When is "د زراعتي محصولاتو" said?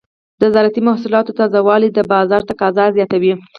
0.41-1.35